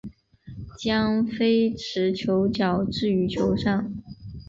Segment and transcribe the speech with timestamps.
[0.79, 3.93] 将非持球脚置于球上。